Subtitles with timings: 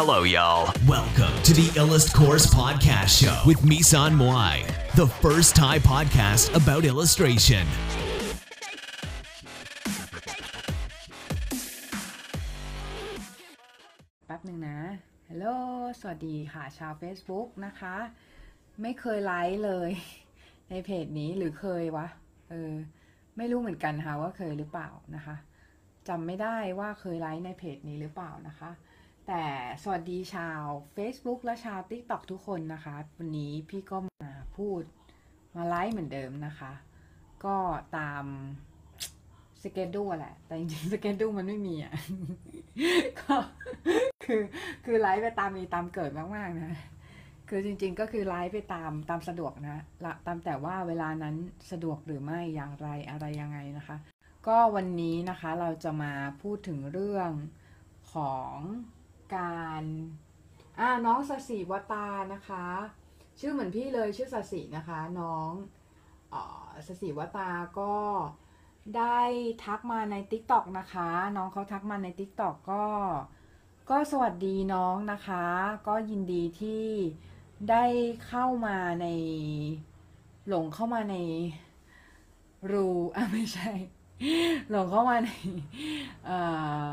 [0.00, 0.64] Hello, y'all.
[0.88, 6.82] Welcome to the Illust Course Podcast Show with Misan Moai, the first Thai podcast about
[6.92, 7.64] illustration.
[14.26, 14.78] แป๊บหนึ่งนะ
[15.28, 15.46] ฮัลโหล
[16.00, 17.96] สวัสดีค่ะ ชาว Facebook นะคะ
[18.82, 19.90] ไม่เคยไลฟ์เลย
[20.70, 22.06] ในเพจนี้หรือเคยวะ
[22.50, 22.72] เออ
[23.36, 25.36] ไม่รู้เหมือนกันค่ะว่าเคยหรือเปล่านะคะ
[26.08, 28.72] จำไม่ได้ว่าเคยไลฟ์ในเพจนี้หรือเปล่านะคะ
[29.28, 29.44] แต่
[29.82, 30.62] สวัสดีชาว
[30.96, 34.82] Facebook และชาว TikTok ทุกคนนะคะ วันนี้พี่ก็มาพูด
[35.54, 36.72] มาไลฟ์เหมือนเดิมนะคะ
[37.44, 37.56] ก็
[37.96, 38.24] ตาม
[39.62, 41.94] สเกจดูแหละ แต่จริงๆสเกจดูมันไม่มีอะ
[43.20, 43.34] ก็
[44.24, 44.42] คือ
[44.84, 46.72] คือไลฟ์ไปตามมีตามเกิดมากๆนะ
[47.48, 51.36] คือจริง ๆ ก็คือไลฟ์ไปตามตามสะดวกนะละตามแต่ว่าเวลานั้น
[51.70, 53.96] สะดวกหรือไม่อย่างไรอะไรยังไงนะคะ
[54.46, 57.30] ก็วันนี้นะคะเราจะมาพูดถึงเรื่อง
[58.14, 58.54] ของ
[59.36, 59.82] การ
[60.78, 62.66] อ่าน้องสสิวตานะคะ
[63.40, 65.50] ชื่อเหมือนพี่เลยชื่อสสินะคะ น้อง
[66.32, 66.42] ออ
[66.86, 67.94] สสิวตาก็
[68.96, 69.20] ได้
[69.64, 72.84] ทักมาใน t ิ k t o k นะคะ น้องเขาทักมาใน t ิ k t o k ก็
[73.90, 75.44] ก็สวัสดีน้องนะคะ
[75.88, 76.86] ก็ยินดีที่
[77.70, 77.84] ได้
[78.26, 79.06] เข้ามาใน
[80.48, 81.16] หลงเข้ามาใน
[82.72, 83.70] รูอะไม่ใช่
[84.70, 85.30] หลงเข้ามาใน
[86.26, 86.38] เอ่
[86.86, 86.88] อ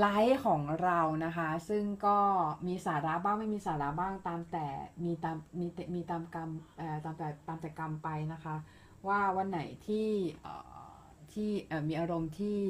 [0.00, 2.18] ไลฟ์ของเรานะคะ ซึ่งก็
[2.66, 4.66] มีสาระบ้างไม่มีสาระบ้างตามแต่
[5.04, 8.56] มีตามมีแต่มีตามกรรมเอ่อตามแต่ตามแต่กรรมไปนะคะ
[9.08, 10.08] ว่าวันไหนที่
[10.42, 10.54] เอ่
[10.98, 11.00] อ
[11.32, 12.60] ที่เอ่อมีอารมณ์ที่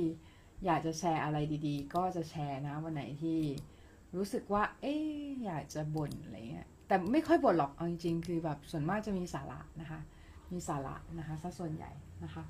[0.64, 3.40] อยากจะแชร์อะไรดีๆ ก็จะแชร์นะวันไหนที่
[4.16, 4.94] รู้สึกว่า เอ๊
[5.44, 10.00] อยากจะบ่นอะไรเงี้ยแต่ไม่ค่อยบ่นหรอกเอาจริงๆคือแบบส่วนมากจะมีสาระนะคะ
[10.52, 11.90] มีสาระนะคะซะส่วนใหญ่
[12.24, 12.44] นะคะ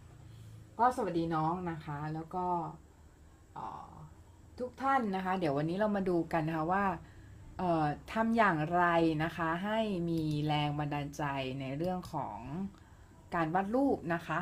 [0.79, 2.45] ก็สวัสดีน้องนะคะแล้วก็
[3.55, 3.92] เอ่อ
[4.59, 6.85] ทุกท่านนะคะ เดี๋ยววันนี้เรามาดูกันนะคะว่า
[7.59, 8.85] เอ่อทำอย่างไร
[9.25, 9.79] นะคะให้
[10.11, 11.23] มีแรงบันดาลใจ
[11.61, 12.39] ในเรื่องของ
[13.35, 14.41] การวาดรูปนะคะ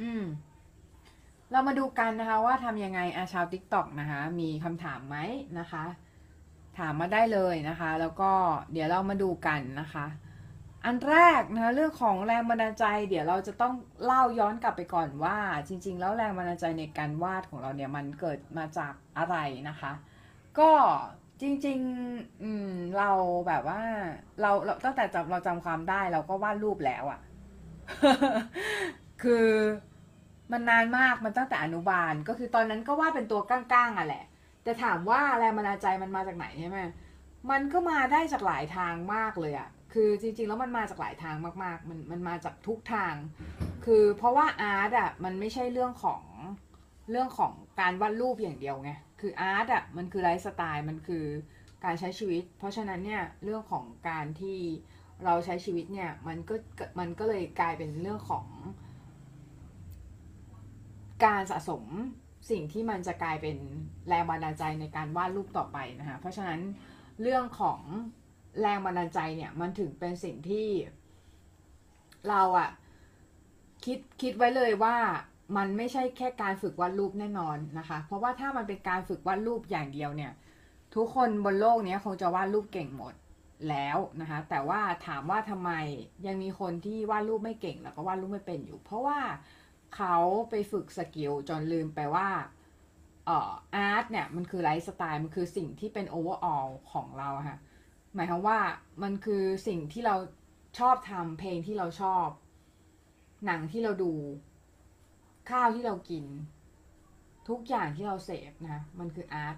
[0.00, 0.24] อืม
[1.50, 5.16] เรามาดูกันนะคะ ว่าทำยังไงอาชาว t ิ k t o k นะคะ มีคำถามไหม
[5.58, 5.84] นะคะ
[6.78, 8.30] ถามมาได้เลยนะคะ แล้วก็
[8.72, 10.06] เดี๋ยวเรามาดูกันนะคะ
[10.84, 15.38] อันแรกนะเรื่องของแรงบันดาลใจ เดี๋ยวเราจะต้องเล่าย้อนกลับไปก่อนว่า
[15.68, 19.36] จริง ๆ แล้วแรงบันดาลใจในการวาดของเราเนี่ยมันเกิดมาจากอะไร
[19.68, 19.92] นะคะ
[20.58, 20.70] ก็
[21.42, 23.10] จริงๆอืมเรา
[23.48, 23.80] แบบว่า
[24.40, 27.20] เราเราตั้งแต่จำเราจำความได้เราก็วาดรูปแล้วอะ
[29.22, 29.48] คือ
[30.52, 34.24] มันนานมากมันตั้งแต่อนุบาล ก็คือตอนนั้นก็วาดเป็นตัวก้างๆอะแหละ
[34.62, 36.78] แต่ถามว่าแรงบันดาลใจมันมาจากไหนใช่ไหม
[37.50, 43.14] มันก็มาได้จากหลายทางมากเลยอะ คือจริงๆ แล้วมันมาจากหลายทางมาก ๆ มันมันมาจากทุกทาง
[43.84, 46.22] คือเพราะว่าอาร์ตอะมันไม่ใช่เรื่องของ
[47.10, 51.24] เรื่องของการวาดรูปอย่างเดียวไง คืออาร์ตอะมันคือไลฟ์สไตล์มันคือ
[51.84, 54.58] การใช้ชีวิต เพราะฉะนั้นเนี่ยเรื่องของการที่
[55.24, 56.54] เราใช้ชีวิตเนี่ยมันก็
[56.98, 58.46] มันก็เลยกลายเป็นเรื่องของ
[61.24, 61.84] การสะสม
[62.50, 63.56] สิ่งที่มันจะกลายเป็น
[64.08, 66.60] แรงบันดาลใจในการวาดรูปต่อไปนะคะเพราะฉะนั้น
[67.22, 67.80] เรื่องของ
[68.60, 70.68] แรงบันดาลใจเนี่ยมันถึงเป็นสิ่งที่
[72.28, 72.70] เราอะ
[73.84, 74.96] คิดคิดไว้เลยว่า
[75.56, 80.32] มันไม่ใช่แค่การฝึกวาดรูปแน่นอนนะคะ เพราะว่าถ้ามันเป็นการฝึกวาดรูปอย่างเดียวเนี่ย
[80.94, 83.14] ทุกคนบนโลกนี้คงจะวาดรูปเก่งหมด
[83.68, 85.70] แล้วนะคะ แต่ว่าถามว่าทำไม
[86.26, 89.18] ยังมีคนที่วาดรูปไม่เก่งแล้วก็วาดรูปไม่เป็นอยู่ เพราะว่า
[89.96, 90.16] เขา
[90.50, 92.28] ไปฝึก skill จนลืมไปว่า
[93.26, 97.58] เออ art เนี่ยมันคือไลฟ์สไตล์มันคือสิ่งที่เป็น overall ของเราค่ะ
[98.14, 98.58] หมายความว่า
[99.02, 100.16] มันคือสิ่งที่เรา
[100.78, 102.26] ชอบทำเพลงที่เราชอบ
[103.46, 104.12] หนังที่เราดู
[105.50, 106.24] ข้าวที่เรากิน
[107.48, 109.56] ทุกอย่างที่เราเสพนะ มันคืออาร์ต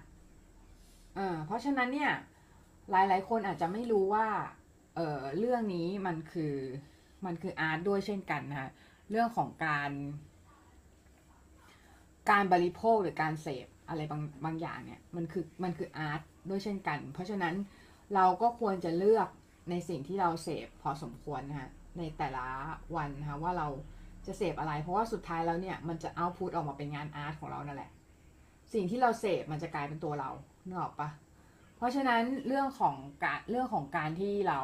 [1.15, 2.11] เออเพราะฉะนั้นเนี่ย
[2.91, 4.27] หลายๆ คนอาจจะไม่รู้ว่า
[4.95, 6.55] เออเรื่องนี้มันคือ
[7.25, 8.69] มันคืออาร์ตด้วยเช่นกันนะคะ
[9.09, 9.91] เรื่องของการ
[12.29, 17.55] การบริโภคหรือการเสพอะไรบางบางอย่างเนี่ย มันคือมันคืออาร์ตด้วยเช่นกัน เพราะฉะนั้น
[18.15, 19.27] เราก็ควรจะเลือก
[19.69, 22.45] ในสิ่งที่เราเสพพอสมควรนะคะในแต่ละ
[22.95, 23.67] วันนะคะว่าเรา
[24.25, 27.91] จะเสพอะไร เพราะว่าสุดท้ายแล้วเนี่ยมันจะเอาพุทออกมาเป็นงานอาร์ตของเรานั่นแหละ
[28.73, 30.29] สิ่งที่เราเสพมันจะกลายเป็นตัวเรา
[30.65, 31.09] เนออกปะ
[31.77, 34.59] เพราะฉะนั้นเรื่องของการเรื่องของการที่เรา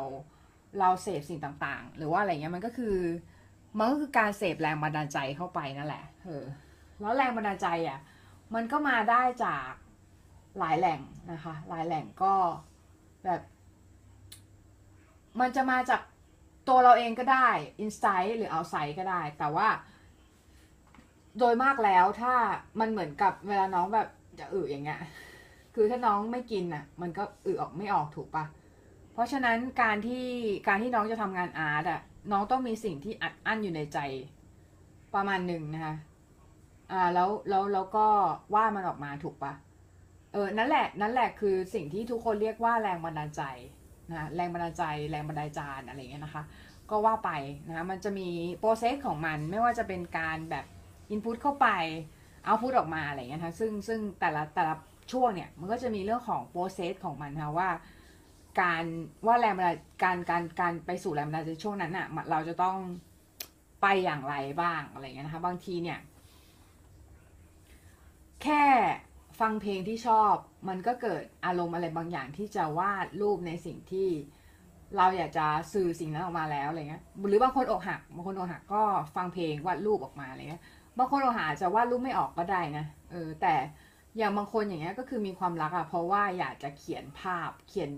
[0.80, 2.98] เราเสพสิ่งต่างๆ หรือว่าอะไรเงี้ยมันก็คือ
[3.78, 6.46] มันก็คือการเสพแรงบันดาลใจเข้าไปนั่นแหละเออ
[7.00, 8.00] แล้วแรงบันดาลใจอะ
[8.56, 9.72] มันก็มาได้จาก
[10.60, 11.02] หลายแหล่ง
[11.32, 12.34] นะคะ หลายแหล่งก็
[13.26, 13.42] แบบ
[15.40, 16.02] มันจะมาจาก
[16.68, 19.68] ตัวเราเองก็ได้อินไซต์หรือเอาไซต์ก็ได้ แต่ว่า
[21.38, 22.34] โดยมากแล้วถ้า
[22.80, 24.08] มันเหมือนกับเวลาน้องแบบ
[24.40, 25.00] จะอึอย่างเงี้ย
[25.76, 28.46] คือถ้าน้องไม่กินอะ มันก็อึออกไม่ออกถูกปะ
[29.14, 30.28] เพราะฉะนั้นการที่
[30.68, 32.02] การที่น้องจะทำงานอาร์ตอะ
[32.32, 34.00] น้องต้องมีสิ่งที่อัดอั้นอยู่ในใจ
[35.14, 35.96] ประมาณหนึ่งนะคะ
[36.92, 38.06] อ่าแล้วแล้วแล้วก็
[38.54, 39.54] ว่ามันออกมาถูกปะ
[40.34, 43.44] เออนั่นแหละนั่นแหละคือสิ่งที่ทุกคนเรียกว่าแรงบันดาลใจ
[44.10, 46.44] นะแรงบันดาลใจแรงบันดาลจานอะไรเงี้ยนะคะ
[46.90, 47.32] ก็ว่าไป
[47.68, 50.66] นะะมันจะมี process ของมันไม่ว่าจะเป็นการแบบ
[51.12, 51.68] input เข้าไป
[52.46, 54.74] output ออกมาอะไรเงี้ยนะคะซึ่งซึ่งแต่ละแต่ละ
[55.12, 57.70] ช่วงเนี่ยมันก็จะมีเรื่องของ process ของมันนะะว่า
[58.62, 58.84] การ
[59.26, 62.78] ว่าแรงบันดาลการการการไปสู่แรงบันดาลใจช่วงนั้นอะ่ะเราจะต้อง
[63.82, 66.00] ไปอย่างไรบ้างอะไรเงี้ยนะคะบางทีเนี่ย
[68.44, 68.64] แค่
[69.42, 70.34] ฟังเพลงที่ชอบ
[70.70, 74.10] มันก็เกิดอารมณ์อะไรบางอย่างที่จะวาดรูปในสิ่งที่
[74.98, 78.82] เราอยากจะสื่อสิ่งนั้นออกมาแล้วอะไรเงี้ยหรือบางคนอกหักบางคนอกหักก็
[79.16, 80.64] ฟังเพลงวาดรูปออกมาอะไรเงี้ย
[80.98, 83.54] บางคนอกหักจะวาดรูปไม่ออกก็ได้นะเออแต่
[84.18, 87.90] อย่างบางคนอย่างเงี้ยก็คือมีความรักอะเพราะว่าอยากจะเขียนภาพเขียน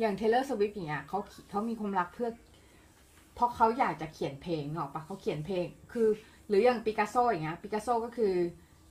[0.00, 1.18] อย่างเทเลอร์สวิฟอย่างเงี้ยเขา
[1.50, 2.30] เขามีความรักเพื่อ
[3.34, 6.08] เพราะเขาอยากจะเขียนเพลงเนกอะปะเขาเขียนเพลงคือ
[6.48, 8.34] หรืออย่างปิกัสโซอย่างเงี้ยปิกัสโซก็คือ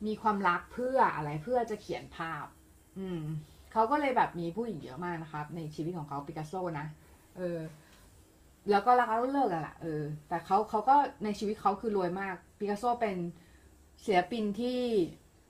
[0.06, 2.46] มีความรักเพื่ออะไรเพื่อจะเขียนภาพ
[3.00, 3.22] อืม
[3.72, 6.88] เขาก็เลยแบบมีผู้หญิงเยอะมากนะครับ ในชีวิตของเขาปิกัสโซนะ
[7.38, 7.60] เออ
[8.70, 13.18] แล้วก็รักแล้วเลิกกันละเออ แต่เขาเขาก็ในชีวิตเขาคือรวยมากปิกัสโซเป็น
[14.06, 14.80] ศิลปินที่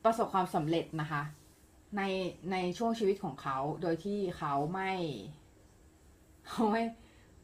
[0.05, 1.21] ประสบความสำเร็จนะคะ
[1.97, 2.01] ใน
[2.51, 4.91] ในช่วงชีวิตของเขาโดยที่เขาไม่
[6.47, 6.81] เขาไม่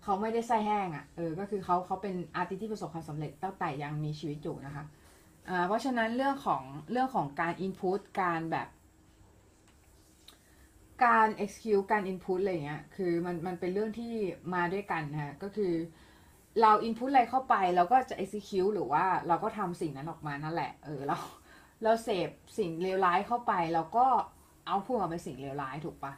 [0.04, 4.84] เขาไม่ได้ไส้แห้งอะ่ะเออ ก็คือเขาเขาเป็นอาร์ติที่ประสบความสำเร็จตั้งแต่ยังมีชีวิตอยู่นะคะ
[5.68, 8.68] เพราะฉะนั้นเรื่องของเรื่องของการ input การแบบ
[11.06, 14.14] การ execute การ input อะไรเงี้ยคือมันมันเป็นเรื่องที่
[14.54, 15.74] มาด้วยกันนะก็คือ
[16.62, 21.18] เรา input อะไรเข้าไปเราก็จะ execute หรือว่าเราก็ทำสิ่งนั้นออกมานั่นแหละเออเรา
[21.84, 24.06] เราเสพสิ่งเลวร้ายเข้าไปเราก็
[24.68, 26.14] เอาพูดมาเป็นสิ่งเลวร้ายถูกปะ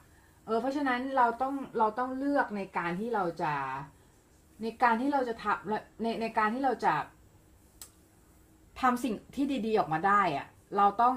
[0.46, 3.54] เออเพราะฉะนั้นเราต้องเราต้องเลือกในการที่เราจะ
[4.62, 6.94] ในการที่เราจะทำในในการที่เราจะ
[8.82, 10.48] ทำสิ่งที่ดีๆออกมาได้อะ
[10.78, 11.16] เราต้อง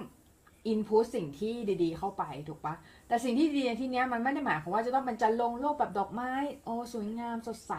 [0.67, 2.75] อินพุตสิ่งที่ดีๆ เข้าไปถูกปะ
[3.09, 6.33] แต่สิ่งที่ดีในที่เนี้ยมันไม่ได้หมายความว่าจะต้องเป็นจันลงโลกแบบดอกไม้
[6.65, 7.73] โอ้สวยงามสดใส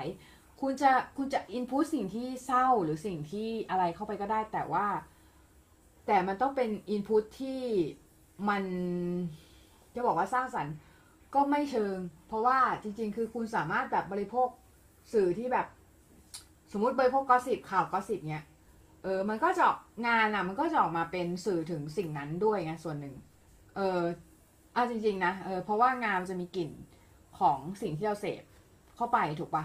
[0.62, 4.86] คุณจะคุณจะอินพุตสิ่งที่เศร้าหรือสิ่งที่อะไรเข้าไปก็ได้ แต่ว่า
[6.08, 7.62] แต่มันต้องเป็นอินพุตที่
[8.50, 8.64] มัน
[9.96, 10.74] จะบอกว่าสร้างสรรค์
[11.36, 11.98] ก็ไม่เชิง
[12.28, 14.48] เพราะว่าจริง ๆ คือคุณสามารถแบบบริโภค
[15.14, 15.68] สื่อที่แบบ
[16.72, 18.44] สมมติบริโภคกอสิบข่าวกอสิบเนี้ย
[19.06, 19.66] เออ มันก็จะ
[20.08, 23.16] งานอะ มันก็จะออกมาเป็นสื่อถึงสิ่งนั้นด้วยไงส่วนหนึ่ง
[23.76, 24.02] เออ
[24.74, 26.70] เอาจริงๆนะ เออ เพราะว่างานมันจะมีกลิ่น
[27.40, 28.44] ของสิ่งที่เราเสพ
[28.96, 29.64] เข้าไปถูกปะ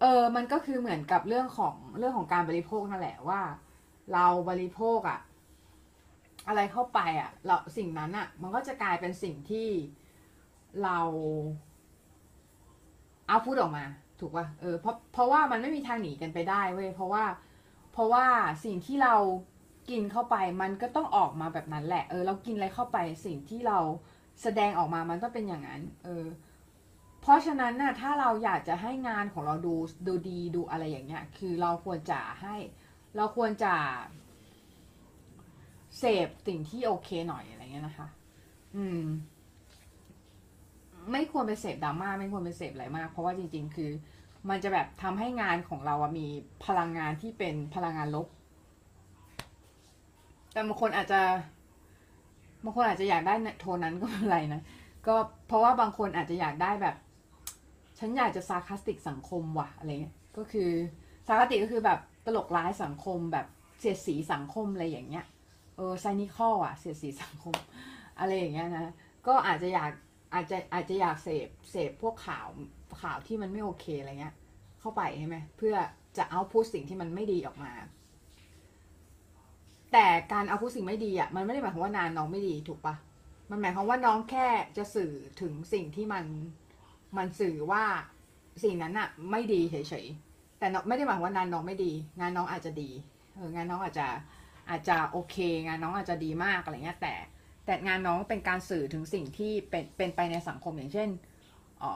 [0.00, 3.40] เออ มันก็คือเหมือนกับเรื่องของเรื่องของการบริโภคนั่นแหละว่า
[4.12, 5.20] เราบริโภคอะ
[6.48, 9.68] อะไรเข้าไปอะเราสิ่งนั้นอะมันก็จะกลายเป็นสิ่งที่
[10.84, 10.98] เรา
[13.28, 13.84] เอาพูดออกมา
[14.20, 17.24] ถูกป่ะเออเพราะเพราะว่ามันไม่มีทางหนีกันไปได้เว้ยเพราะว่า
[17.98, 18.26] ราะว่า
[18.64, 19.14] สิ่งที่เรา
[19.90, 23.78] กินเข้าไปมันก็ต้องออกมาแบบนั้นแหละ เออ เรากินอะไรเข้าไปสิ่งที่เรา
[24.42, 26.24] แสดงออกมามันต้องเป็นอย่างนั้น เออ
[27.20, 29.74] เพราะฉะนั้นน่ะถ้าเราอยากจะให้งานของเราดู
[30.06, 32.54] ดูดีดูอะไรอย่างเงี้ย คือเราควรจะให้
[33.16, 33.74] เราควรจะ
[35.98, 38.08] เสพสิ่งที่โอเคหน่อยอะไรเงี้ยนะคะ
[38.76, 39.02] อืม
[41.12, 43.90] ไม่ควรไปเสพดราม่าไม่ควรไปเสพอะไรมาก เพราะว่าจริง ๆ คือ
[44.48, 46.26] มันจะแบบทำให้งานของเราอะมี
[46.64, 48.26] พลังงานที่เป็นพลังงานลบ
[50.52, 51.20] แต่บางคนอาจจะ
[52.64, 54.62] บางคนอาจจะอยากได้โทนนั้นก็ไม่เป็นไรนะ
[55.06, 55.14] ก็
[55.46, 56.96] เพราะว่าบางคนอาจจะอยากได้แบบ
[57.98, 60.70] ฉันอยากจะซาคาสติกสังคมว่ะอะไรเงี้ย ก็คือ
[61.26, 63.46] ซาคาสติกก็คือแบบตลกร้ายสังคมแบบ
[63.78, 65.26] เสียดสีสังคมอะไรอย่างเงี้ย
[65.76, 67.54] เออไซนิคอลอะเสียดสีสังคม
[68.18, 68.92] อะไรอย่างเงี้ยนะ
[69.26, 69.90] ก็อาจจะอยาก
[70.34, 72.46] อาจจะอาจจะอยากเสพเสพพวกข่าว
[73.02, 74.34] ข่าวที่มันไม่โอเคอะไรเงี้ย
[74.80, 75.74] เข้าไปใช่ไหมเพื่อ
[76.16, 77.72] จะเอาพูดสิ่งที่มันไม่ดีออกมา
[79.92, 82.94] แต่การเอาพูดสิ่งไม่ดีอะมันไม่ได้หมายความว่านานน้องไม่ดีถูกปะ
[83.50, 86.24] มันหมายความว่าน้องแค่จะสื่อถึงสิ่งที่มัน
[87.16, 87.84] มันสื่อว่า
[88.64, 92.90] สิ่งนั้นอะไม่ดีเฉยๆแต่ไม่ได้หมายความว่านานน้องไม่ดี งานน้องอาจจะดี
[93.34, 94.06] เอองานน้องอาจจะ
[94.70, 95.36] อาจจะโอเค
[95.66, 97.14] งานน้องอาจจะดีมากอะไรเงี้ยแต่
[97.64, 101.08] แต่งานน้องเป็นการสื่อถึงสิ่งที่เป็นเป็นไปในสังคมอย่างเช่น
[101.82, 101.94] อ๋อ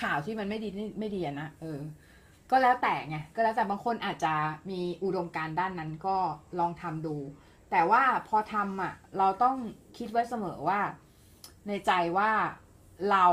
[0.00, 1.80] ข่าวที่มันไม่ดีไม่ดีนะเออ
[2.50, 4.34] ก็แล้วแต่ไงก็แล้วแต่บางคนอาจจะ
[4.70, 6.16] มีอุดมการณ์ด้านนั้นก็
[6.58, 7.16] ลองทำดู
[7.70, 9.56] แต่ว่าพอทำอะ เราต้อง
[9.98, 10.80] คิดไว้เสมอว่า
[11.68, 12.30] ในใจว่า
[13.10, 13.26] เรา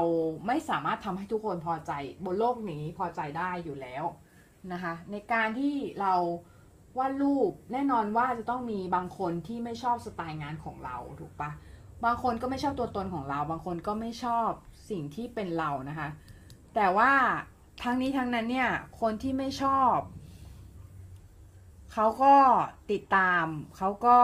[0.47, 1.91] ไม่สามารถทำให้ทุกคนพอใจ
[2.25, 4.03] บนโลกนี้พอใจได้อยู่แล้ว
[4.71, 6.13] นะคะ ในการที่เรา
[6.97, 11.51] วาดรูปแน่นอนว่าจะต้องมีบางคนที่ไม่ชอบสไตล์งานของเราถูกปะ
[12.05, 14.49] บางคนก็ไม่ชอบตัวตนของเรา บางคนก็ไม่ชอบ
[14.89, 16.07] สิ่งที่เป็นเรานะคะ
[16.75, 17.11] แต่ว่า
[17.83, 18.69] ทั้งนี้ทั้งนั้นเนี่ย
[19.01, 19.97] คนที่ไม่ชอบ
[21.93, 22.35] เขาก็
[22.91, 23.45] ติดตาม
[23.77, 24.19] เขาก็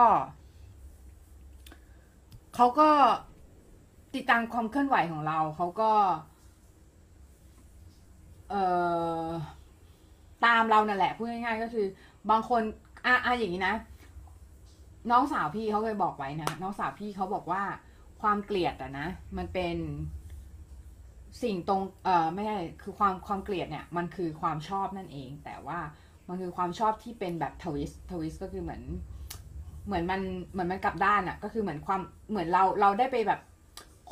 [2.55, 2.89] เขาก็
[4.15, 5.91] ติดตามความเคลื่อนไหวของเรา เขาก็
[8.49, 8.63] เอ่
[9.25, 9.27] อ
[10.45, 11.85] ตามเรานั่นแหละพูดง่ายๆก็คือ
[12.29, 12.61] บางคน
[13.05, 13.75] อะอะอย่างนี้นะ
[15.11, 17.63] น้องสาวพี่เขาเคยบอกไว้นะ น้องสาวพี่เขาบอกว่า
[18.21, 19.77] ความเกลียดอะนะ มันเป็น
[21.43, 25.79] สิ่งตรงเอ่อไม่ใช่คือความความเกลียดเนี่ยมันคือความชอบนั่นเอง แต่ว่า
[26.27, 28.81] มันคือความชอบที่เป็นแบบทวิสทวิสก็คือเหมือน
[29.85, 33.41] เหมือนมันเหมือนมันกลับด้านอะก็คือเหมือนความเหมือนเราเราได้ไปแบบ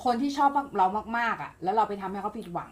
[0.03, 2.71] คนที่ชอบเรามากๆอะแล้วเราไปทำให้เขาผิดหวัง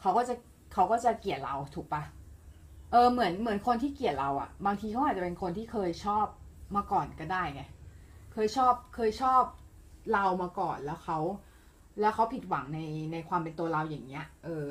[0.00, 0.34] เขาก็จะ
[0.72, 2.02] เขาก็จะเกลียดเราถูกปะ
[2.92, 6.26] เออเหมือนเหมือนคนที่เกลียดเราอะ บางทีเขาอาจจะเป็นคนที่เคยชอบ
[6.76, 7.62] มาก่อนก็ได้ไง
[8.32, 9.42] เคยชอบเคยชอบ
[10.12, 11.18] เรามาก่อนแล้วเขา
[12.00, 12.80] แล้วเขาผิดหวังใน
[13.12, 14.66] ในความเป็นตัวเราอย่างเงี้ย เออ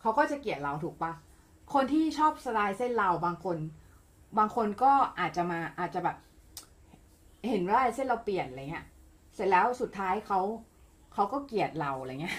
[0.00, 1.12] เขาก็จะเกลียดเราถูกปะ
[1.74, 3.56] คนที่ชอบสไตล์เส้นเราบางคน
[4.38, 6.16] บางคนก็อาจจะมาอาจจะแบบ
[7.48, 8.86] เห็นว่าเส้นเราเปลี่ยนอะไรเงี้ย
[9.34, 10.40] เสร็จแล้วสุดท้ายเขา
[11.14, 12.36] เขาก็เกลียดเราอะไรเงี้ย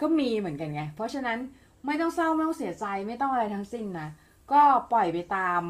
[0.00, 1.38] ก็มีเหมือนกันไง เพราะฉะนั้น
[1.86, 4.08] ไม่ต้องเศร้าไม่ต้องเสียใจไม่ต้องอะไรทั้งสิ้นนะ
[4.52, 4.60] ก็
[4.92, 5.62] ปล่อยไปตาม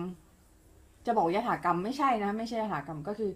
[1.07, 3.31] จะบอกยถากรรมไม่ใช่นะ ไม่ใช่ยถากรรมก็คือ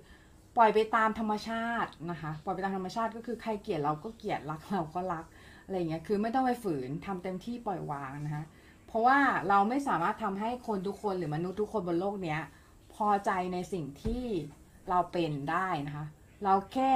[0.57, 5.25] ปล่อยไปตามธรรมชาตินะคะ ปล่อยไปตามธรรมชาติก็คือใครเกลียดเราก็เกลียดรักเราก็รัก
[5.65, 8.45] อะไรเงี้ย คือไม่ต้องไปฝืนทำเต็มที่ปล่อยวางนะคะ
[8.87, 9.19] เพราะว่า
[9.49, 12.41] เราไม่สามารถทำให้คนทุกคนหรือมนุษย์ทุกคนบนโลกเนี้ย
[12.95, 14.25] พอใจในสิ่งที่
[14.91, 16.07] เราเป็นได้นะคะ
[16.45, 16.93] เราแค่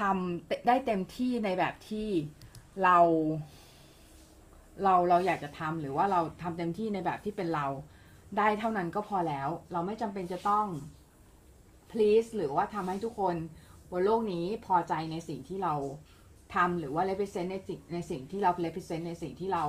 [0.00, 2.08] ทำได้เต็มที่ในแบบที่
[2.82, 2.98] เรา
[4.82, 7.66] เราเราอยากจะทำหรือว่าเราทำเต็มที่ในแบบที่เป็นเรา
[8.38, 10.66] ได้เท่านั้นก็พอแล้ว เราไม่จำเป็นจะต้อง
[11.90, 13.36] please หรือว่าทำให้ทุกคน
[13.90, 15.74] บนโลกนี้พอใจในสิ่งที่เรา
[16.54, 19.64] ทำหรือว่า represent ในสิ่งในสิ่งที่เรา represent ในสิ่งที่เรา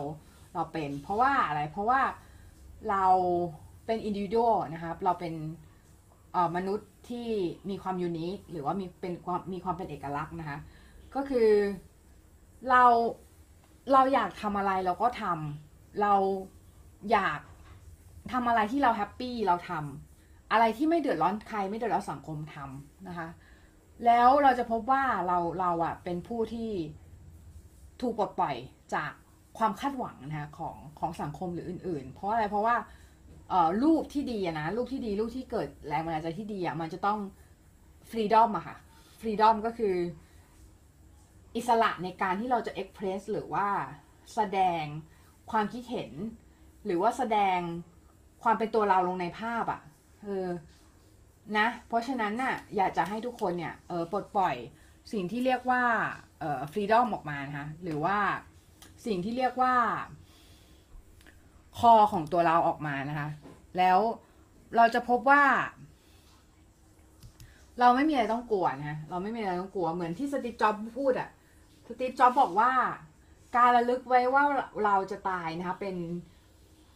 [0.54, 2.02] เราเป็น เพราะว่าอะไรเพราะว่า
[2.90, 3.06] เรา
[3.86, 5.34] เป็น individual นะครับ เราเป็น
[6.56, 7.28] มนุษย์ที่
[7.70, 10.58] มีความยูนิคหรือว่ามีเป็นความมีความเป็นเอกลักษณ์นะคะ
[11.16, 11.50] ก็คือ
[12.70, 12.84] เรา
[13.94, 16.14] เราอยากทำอะไรเราก็ทำเรา
[17.12, 17.40] อยาก
[18.32, 20.07] ทำอะไรที่เราแฮปปี้เราทำ
[20.52, 23.30] อะไรที่ไม่เดือดร้อนใครไม่เดือดร้อนสังคมทำนะคะ
[24.06, 26.72] แล้วเราจะพบว่าเราเราอะเป็นผู้ที่
[28.02, 28.56] ถูกปลดปล่อย
[28.96, 29.12] จาก
[29.58, 32.76] ความคาดหวังนะคะของของสังคมหรืออื่น ๆ เพราะอะไรเพราะว่า
[33.50, 37.20] เอ่อรูปที่ดีนะรูปที่ดีรูปที่เกิดแรงบันดาลใจที่ดีอะมันจะต้อง
[38.10, 38.78] freedom อะค่ะ
[39.20, 39.96] freedom ก็คือ
[41.56, 43.68] อิสระในการที่เราจะ express หรือว่า
[44.36, 44.84] แสดง
[45.52, 46.12] ความคิดเห็น
[46.86, 47.60] หรือว่าแสดง
[48.44, 49.82] ความเป็นตัวเราลงในภาพอะ
[50.28, 50.50] เออ
[51.58, 54.56] นะ เพราะฉะนั้นน่ะอยากจะให้ทุกคนเนี่ยเออปลดปล่อย
[55.12, 55.84] สิ่งที่เรียกว่า
[56.40, 58.18] เอ่อ freedom ออกมานะคะหรือว่า
[59.06, 59.74] สิ่งที่เรียกว่า
[61.80, 63.30] core ของตัวเราออกมานะคะ
[63.78, 64.00] แล้ว
[64.76, 65.44] เราจะพบว่า
[67.80, 71.30] เราไม่มีอะไรต้องกลัวนะเราไม่มีอะไรต้องกลัวเหมือนที่สตีฟจ็อบพูดอะ
[71.88, 72.72] สตีฟจ็อบบอกว่า
[73.56, 74.44] การระลึกไว้ว่า
[74.86, 75.96] เราจะตายนะคะเป็น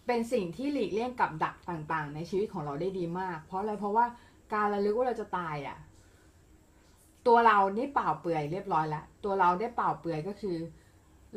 [0.08, 4.06] เป็นสิ่งที่หลีกเลี่ยงกับดักต่างๆ ในชีวิตของเราได้ดีมาก เพราะอะไรเพราะว่า
[4.54, 5.78] การระลึกว่าเราจะตายอะ
[7.28, 10.58] ตัวเราได้เปล่าเปลือยเรียบร้อยแล้วตัวเราได้เปล่าเปลือยก็คือ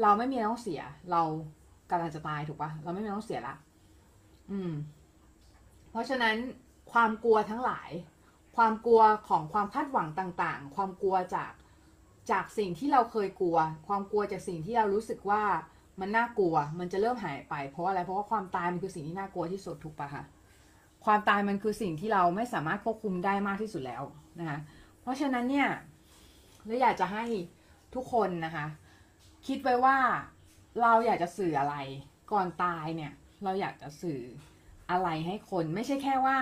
[0.02, 1.22] เราไม่มีอะไรต้องเสีย เรา
[1.90, 3.54] กำลังจะตายถูกปะเราไม่มีอะไรต้องเสียละ
[4.50, 4.72] อืม
[5.90, 6.36] เพราะฉะนั้น
[6.92, 7.90] ความกลัวทั้งหลาย
[8.56, 11.52] ความกลัวของความคาดหวังต่าง ๆ ความกลัวจาก
[12.30, 15.42] จากสิ่งที่เราเคยกลัว ความกลัวจากสิ่งที่เรารู้สึกว่า
[16.00, 20.24] มันน่ากลัว มันจะเริ่มหายไป เพราะอะไร เพราะว่าความตายมันคือสิ่งที่น่ากลัวที่สุดถูกปะคะ
[21.04, 24.02] ความตายมันคือสิ่งที่เราไม่สามารถควบคุมได้มากที่สุดแล้ว
[24.38, 24.58] นะคะ
[25.02, 25.68] เพราะฉะนั้นเนี่ย
[26.66, 27.24] เราอยากจะให้
[27.94, 28.66] ทุกคนนะคะ
[29.46, 29.96] คิดไว้ว่า
[30.82, 31.76] เราอยากจะสื่ออะไร
[32.32, 33.12] ก่อนตายเนี่ย
[33.44, 34.20] เราอยากจะสื่อ
[34.90, 36.38] อะไรให้คน ไม่ใช่แค่ว่า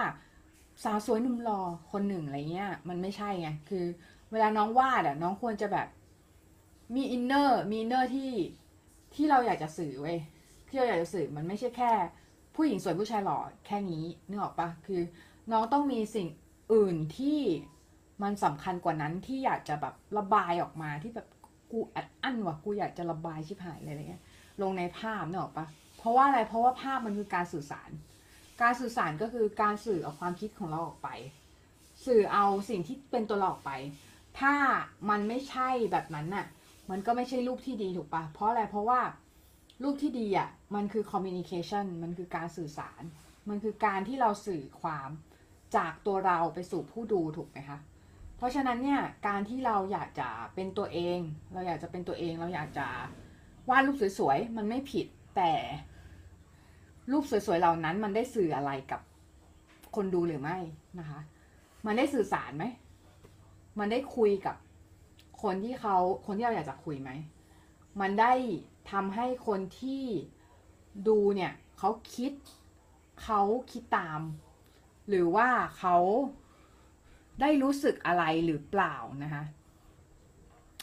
[0.84, 1.60] สาวสวยหนุ่มหล่อ
[1.92, 3.84] คนหนึ่งอะไรเงี้ย มันไม่ใช่ไงคือ
[4.30, 5.88] เวลาน้องวาดอะน้องควรจะแบบ
[6.94, 8.30] มี inner มี inner ที่
[9.14, 10.18] ที่เราอยากจะสื่อเว้ย
[10.68, 11.92] ที่เราอยากจะสื่อมันไม่ใช่แค่
[12.54, 15.00] ผู้หญิงสวยผู้ชายหล่อแค่นี้นึกออกปะคือ
[15.52, 16.28] น้องต้องมีสิ่ง
[16.72, 17.40] อื่นที่
[18.22, 21.28] มันสำคัญกว่านั้นที่อยากจะแบบระบายออกมาที่แบบ
[21.72, 24.22] กูอัดอั้นว่ะกูอยากจะระบายชิบหายเลยอะไรเงี้ย
[24.62, 25.66] ลงในภาพนึกออกปะ
[25.98, 27.90] เพราะว่าอะไรเพราะว่าภาพมันคือการสื่อสาร
[28.62, 31.08] การสื่อสารก็คือการสื่อเอาความคิดของเราออกไป
[32.06, 33.72] สื่อเอาสิ่งที่เป็นตัวเราออกไป
[34.40, 34.54] ถ้า
[35.10, 36.46] มันไม่ใช่แบบนั้นน่ะ
[36.92, 39.00] มันก็ไม่ใช่รูปที่ดีถูกปะเพราะอะไรเพราะว่า
[39.82, 43.02] รูปที่ดีอะมันคือ communication มันคือการสื่อสาร
[43.48, 45.10] มันคือการที่เราสื่อความ
[45.76, 47.78] จากตัวเราไปสู่ผู้ดูถูกไหมคะ
[48.36, 51.18] เพราะฉะนั้นเนี่ยการที่เราอยากจะเป็นตัวเอง
[51.52, 52.86] เราอยากจะเป็นตัวเองเราอยากจะ
[53.68, 55.06] วาดรูปสวยๆมันไม่ผิด
[55.36, 55.52] แต่
[57.12, 59.00] รูปสวยๆเหล่านั้นมันได้สื่ออะไรกับ
[59.96, 60.58] คนดูหรือไม่
[60.98, 61.20] นะคะ
[61.86, 62.64] มันได้สื่อสารไหม
[63.78, 64.56] มันได้คุยกับ
[65.42, 65.96] คนที่เขา
[66.26, 67.10] คนที่เราอยากจะคุยไหม
[68.00, 68.32] มันได้
[68.90, 70.04] ทำให้คนที่
[71.08, 72.32] ดูเนี่ยเขาคิด
[73.22, 73.40] เขา
[73.72, 74.20] คิดตาม
[75.08, 75.96] หรือว่าเขา
[77.40, 79.42] ได้รู้สึกอะไรหรือเปล่านะคะ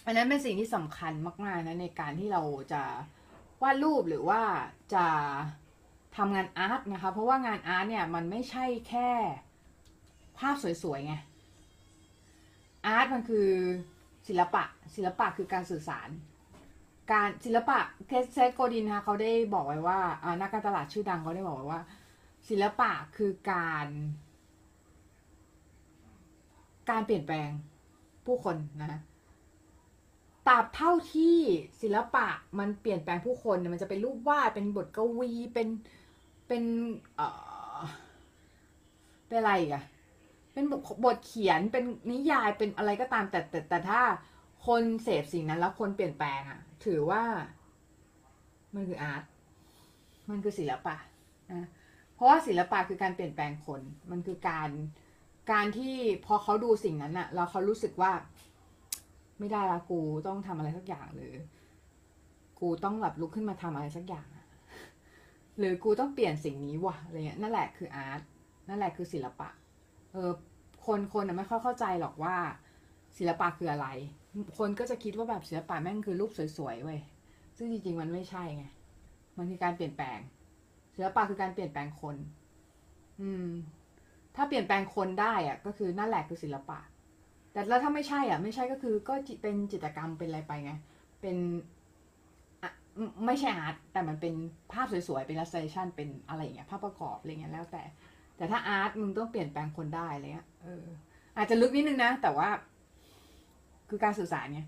[0.05, 1.13] อันนั้นเป็นสิ่งที่สำคัญ
[1.45, 2.41] มากๆนะในการที่เรา
[2.73, 2.83] จะ
[3.61, 4.41] วาดรูปหรือว่า
[4.93, 5.07] จะ
[6.17, 9.09] ทำงานอาร์ตนะคะ เพราะว่างานอาร์ตเนี่ยมันไม่ใช่แค่
[10.39, 11.15] ภาพสวยๆไง
[12.85, 13.49] อาร์ตมันคือ
[14.29, 14.63] ศิลปะ
[14.95, 16.09] ศิลปะคือการสื่อสาร
[17.11, 19.99] การศิลปะเคสเซตโกดินนะคะเขาได้บอกไว้ว่า
[20.41, 21.81] นักการตลาดชื่อดังเขาได้บอกไว้ว่า
[22.49, 23.87] ศิลปะคือการ
[26.89, 27.49] การเปลี่ยนแปลง
[28.25, 28.99] ผู้คนนะ
[30.47, 31.37] ตราบเท่าที่
[31.81, 32.27] ศิลปะ
[32.59, 35.67] มันเปลี่ยนแปลงผู้คนเนี่ยมันจะเป็นรูปวาดเป็นบทกวีเป็น
[36.47, 36.63] เป็น
[37.15, 37.27] เอ่
[37.77, 37.79] อ
[39.27, 39.83] เป็นอะไรอีกอะ
[40.59, 40.71] เป็น
[41.05, 44.01] บทเขียนเป็นนิยายเป็นอะไรก็ตามแต่แต่แต่ถ้า
[44.67, 47.23] คนเสพสิ่งนั้นแล้วคนเปลี่ยนแปลงอะถือว่า
[48.75, 49.23] มันคืออาร์ต
[50.29, 50.95] มันคือศิลปะ
[51.53, 51.67] นะ
[52.15, 54.69] เพราะว่าศิลปะคือการเปลี่ยนแปลงคนมันคือการ
[55.51, 58.11] การที่พอเขาดูสิ่งนั้นอะแล้วเขารู้สึกว่า
[59.39, 61.33] ไม่ได้ละกูต้องทำอะไรสักอย่างหรือ
[62.59, 64.27] กูต้องแบบลุกขึ้นมาทำอะไรสักอย่าง
[65.57, 68.21] หรือกูต้องเปลี่ยนสิ่งนี้วะอะไรเงี้ยนั่นแหละคืออาร์ต
[68.69, 69.49] นั่นแหละคือศิลปะ
[70.13, 70.31] เออ
[70.85, 72.35] คนคนไม่ค่อยเข้าใจหรอกว่า
[73.17, 73.87] ศิลปะคืออะไร
[74.57, 76.99] คนก็จะคิดว่าแบบศิลปะแม่งคือรูปสวยๆเว้ย
[77.57, 78.65] ซึ่งจริงๆมันไม่ใช่ไง
[79.37, 80.19] มันคือการเปลี่ยนแปลง
[80.95, 82.15] ศิลปะคือการเปลี่ยนแปลงคน
[83.21, 83.49] อืม
[84.35, 86.79] ถ้าเปลี่ยนแปลงคนได้อะก็คือนั่นแหละคือศิลปะ
[87.51, 90.71] แต่แล้วถ้าไม่ใช่อะ ไม่ใช่ก็คือก็เป็นจิตรกรรมเป็นอะไรไปไง
[91.21, 91.37] เป็น
[93.25, 94.33] ไม่ใช่อาร์ตแต่มันเป็น
[94.73, 97.83] ภาพสวยๆ เป็นลัสเซชันเป็นอะไรอย่างเงี้ย ภาพประกอบอะไรเงี้ยแล้วแต่
[98.39, 100.85] แต่ถ้าอาร์ตมึงต้องเปลี่ยนแปลงคนได้เงี้ยเออ
[101.37, 102.49] อาจจะลึกนิดนึงนะ แต่ว่า
[103.89, 104.61] คือการสื่อสารไง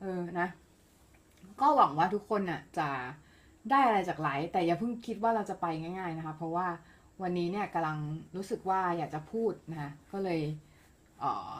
[0.00, 0.48] เออนะ
[1.60, 2.88] ก็หวังว่าทุกคนน่ะ จะ
[3.70, 6.66] ได้อะไรจากไลฟ์แต่อย่าเพิ่งคิดว่าเราจะไปง่าย ๆ นะคะ เพราะว่า
[7.22, 7.98] วันนี้เนี่ยกำลัง
[8.36, 10.40] รู้สึกว่าอยากจะพูดนะคะก็เลย
[11.20, 11.56] เออ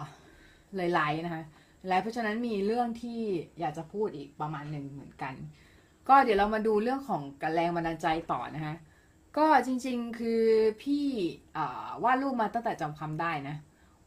[0.77, 1.42] เลยไลฟ์นะคะ
[1.88, 3.20] ไลฟ์เพราะฉะนั้นมีเรื่องที่
[3.61, 5.35] อยากจะพูดอีกประมาณหนึ่งเหมือนกัน
[6.09, 8.75] ก็เดี๋ยวเรามาดูเรื่องของกแรงบันดาลใจต่อนะคะ
[9.37, 10.42] ก็จริงๆ คือ
[10.83, 11.07] พี่
[12.05, 13.57] วาดรูปมาตั้งแต่จำคำได้นะ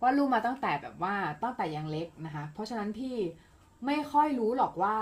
[0.01, 3.15] วาดรูปมาตั้งแต่แบบว่าตั้งแต่ยังเล็กนะคะ เพราะฉะนั้นพี่
[3.85, 4.95] ไม่ค่อยรู้หรอกว่า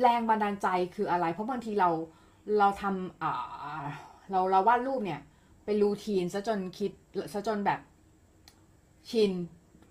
[0.00, 1.90] แรงบันดาลใจคืออะไร เพราะบางทีเรา
[2.58, 5.20] เราทำเราเราวาดรูปเนี่ย
[5.64, 6.92] เป็นรูทีนซะจนคิด
[7.32, 7.80] ซะจนแบบ
[9.10, 9.32] ชิน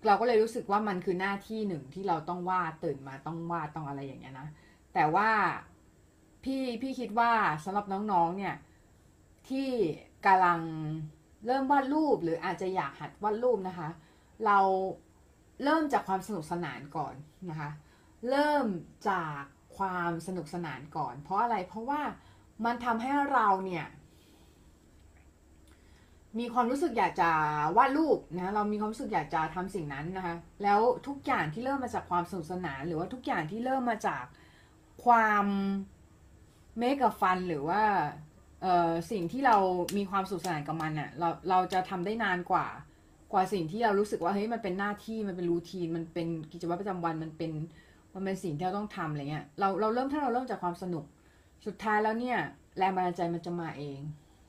[0.06, 4.48] เราก็เลยรู้สึกว่ามันคือหน้าที่หนึ่งที่เราต้องวาดตื่นมาต้องวาดต้องอะไรอย่างเงี้ยนะ
[4.94, 5.28] แต่ว่า
[6.48, 7.32] พี่พี่คิดว่า
[7.64, 8.54] สำหรับน้องๆเนี่ย
[9.48, 9.68] ที่
[10.26, 10.60] กำลัง
[11.46, 13.88] เริ่มวาดรูปหรืออาจจะอยากหัดวาดรูปนะคะ
[14.46, 14.58] เรา
[15.64, 17.14] เริ่มจากความสนุกสนานก่อน
[17.50, 17.70] นะคะ
[18.30, 18.66] เริ่ม
[19.08, 19.40] จาก
[19.78, 22.00] ความสนุกสนานก่อน เพราะอะไรเพราะว่า
[22.64, 23.86] มันทำให้เราเนี่ย
[26.38, 27.30] มีความรู้สึกอยากจะ
[27.76, 34.24] วาดรูปนะเรามีความรู้สึกอยากจะทำสิ่งนั้นนะคะ แล้วทุกอย่างที่เริ่มมาจากความสนุกสนาน หรือว่าทุกอย่างที่เริ่มมาจาก
[35.04, 35.46] ความ
[36.78, 37.82] เมกับฟันหรือว่า
[38.62, 39.56] เอ่อสิ่งที่เรา
[39.96, 42.66] มีความสุขสนานกับมันเน่ะเราเราจะทำได้นานกว่า
[43.32, 47.52] กว่าสิ่งที่เรารู้สึกว่าเฮ้ยมันเป็นหน้าที่มันเป็นรูทีนมันเป็นกิจวัตรประจำวันมันเป็น
[48.14, 51.04] มันเป็นสิ่งที่เราต้องทำอะไรเงี้ยเราเราเริ่มถ้าเราเริ่มจากความสนุก
[51.66, 52.38] สุดท้ายแล้วเนี่ย
[52.78, 54.00] แรงบันดาลใจมันจะมาเอง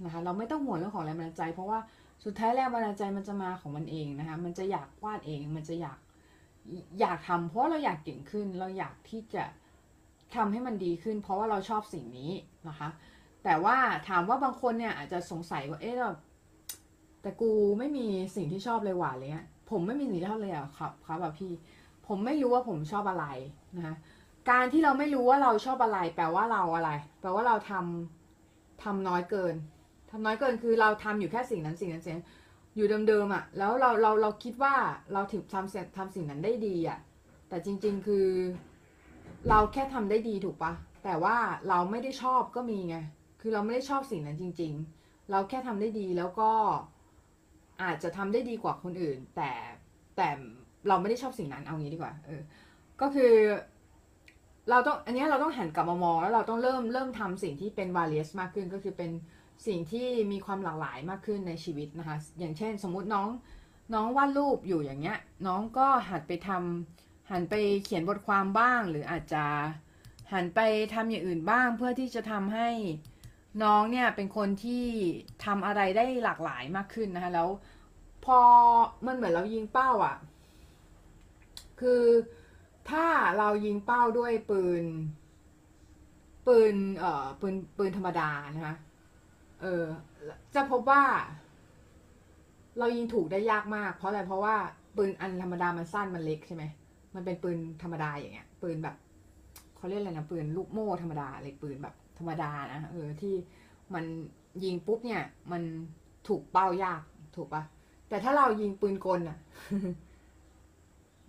[0.03, 1.79] นะคะเราไม่ต้องห่วงเรื่องของแรงบันดาลใจ เพราะว่า
[2.25, 5.97] สุดท้ายแรงบันดาลใจมันจะมาของมันเองนะคะมันจะอยากวาดเองมันจะอยาก
[6.99, 9.43] อยากทำเพราะเราอยากเก่งขึ้น เราอยากที่จะ
[10.35, 12.31] ทำให้มันดีขึ้น เพราะว่าเราชอบสิ่งนี้
[12.67, 12.89] นะคะ
[13.43, 13.77] แต่ว่า
[14.09, 16.11] ถามว่าบางคนเนี่ยอาจจะสงสัยว่าเอ๊ะเรา
[17.21, 21.51] แต่กูไม่มีสิ่งที่ชอบเลยหว่าเลยเงี้ยผมไม่มีสิ่งที่ชอบเลยอะครับครับแบบพี่
[22.07, 23.25] ผมไม่รู้ว่าผมชอบอะไร
[23.77, 23.95] นะคะ
[24.49, 29.55] การที่เราไม่รู้ว่าเราชอบอะไร แปลว่าเราอะไร แปลว่าเราทำทำน้อยเกิน
[30.09, 32.27] ทำน้อยเกินคือเราทำอยู่แค่สิ่งนั้นสิ่งนั้นสิ่งนั้น
[32.75, 34.75] อยู่เดิมๆอะ่ะ แล้วเราเราเราคิดว่า
[35.13, 36.99] เราถึงทำเสร็จทำสิ่งนั้นได้ดีอะ่ะ
[37.49, 38.25] แต่จริง ๆ คือ
[39.49, 40.73] เราแค่ทำได้ดีถูกปะ
[41.03, 41.35] แต่ว่า
[41.69, 42.97] เราไม่ได้ชอบก็มีไง
[43.41, 46.51] คือเราไม่ได้ชอบสิ่งนั้นจริง ๆ เราแค่ทำได้ดีแล้วก็
[47.83, 49.51] อาจจะทำได้ดีกว่าคนอื่น แต่
[50.17, 50.27] แต่
[50.87, 52.41] เราไม่ได้ชอบสิ่งนั้นเอางี้ดีกว่า เออ
[53.01, 53.33] ก็คือ
[54.69, 59.11] เราต้องอันนี้เราต้องหันกลับมามองแล้วเราต้องเริ่มเริ่มทำสิ่งที่เป็น various มากขึ้นก็คือเป็น
[59.67, 63.27] สิ่งที่มีความหลากหลายมากขึ้นในชีวิตนะคะ อย่างเช่น สมมุติน้อง
[63.93, 69.45] น้องวาดรูปอยู่อย่างเงี้ย น้องก็หัดไปทำ หันไปเขียนบทความบ้าง หรืออาจจะ
[70.33, 70.59] หันไป
[70.93, 72.69] ทำอย่างอื่นบ้าง เพื่อที่จะทำให้
[73.63, 74.85] น้องเนี่ยเป็นคนที่
[75.45, 77.49] ทำอะไรได้หลากหลายมากขึ้นนะคะแล้ว
[78.25, 78.39] พอ
[79.05, 80.15] มันเหมือนเรายิงเป้าอะ่ะ
[81.81, 82.03] คือ
[82.89, 83.05] ถ้า
[83.37, 84.83] เรายิงเป้าด้วยปืน
[86.47, 88.75] ปืนเอ่อปืนปืนธรรมดานะคะ
[89.61, 89.83] เออ
[90.55, 91.03] จะพบว่า
[92.79, 94.55] เรายิงถูกได้ยากมาก เพราะอะไรเพราะว่า
[94.95, 96.63] ปืนอันธรรมดามันสั้นมันเล็กใช่ไหม
[97.15, 98.95] มันเป็นปืนธรรมดาอย่างเงี้ย ปืนแบบ
[99.77, 103.35] เขาเรียกอะไรนะปืนลูกโม่ธรรมดาเล็กปืนแบบธรรมดานะเออที่
[103.93, 104.05] มัน
[104.63, 105.63] ยิงปุ๊บเนี่ย มัน
[106.27, 107.01] ถูกเป้ายาก
[107.35, 107.63] ถูกปะ
[108.09, 109.37] แต่ถ้าเรายิงปืนกลอะ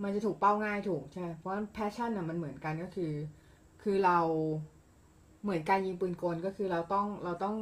[0.02, 3.12] มันจะถูกเป้าง่ายถูกใช่เพราะแพชชั่นอะมันเหมือนกันก็คือ
[3.82, 4.18] คือเรา
[5.42, 7.56] เหมือนการยิงปืนกลก็คือเราต้องเราต้อง